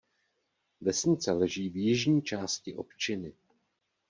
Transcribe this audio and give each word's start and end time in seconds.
Vesnice 0.81 1.31
leží 1.31 1.69
v 1.69 1.77
jižní 1.85 2.21
části 2.21 2.75
občiny. 2.75 3.33